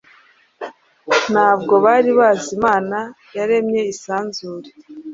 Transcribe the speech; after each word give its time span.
ntabwo 1.31 1.73
bari 1.85 2.11
bazi 2.19 2.49
Imana 2.57 2.97
yaremye 3.37 3.81
isanzure. 3.93 4.69